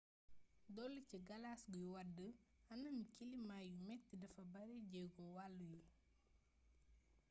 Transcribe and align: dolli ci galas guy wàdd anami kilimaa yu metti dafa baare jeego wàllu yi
dolli 0.75 1.01
ci 1.09 1.17
galas 1.27 1.61
guy 1.73 1.85
wàdd 1.95 2.17
anami 2.73 3.03
kilimaa 3.15 3.63
yu 3.69 3.75
metti 3.87 4.13
dafa 4.21 4.41
baare 4.53 4.75
jeego 4.91 5.23
wàllu 5.35 5.63
yi 5.73 5.81